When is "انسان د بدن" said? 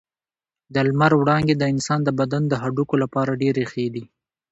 1.73-2.43